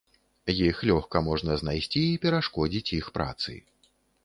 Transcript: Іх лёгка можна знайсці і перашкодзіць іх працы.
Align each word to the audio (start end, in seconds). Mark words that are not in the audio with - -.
Іх 0.67 0.79
лёгка 0.91 1.21
можна 1.27 1.59
знайсці 1.63 2.01
і 2.15 2.17
перашкодзіць 2.25 2.93
іх 3.01 3.13
працы. 3.21 3.57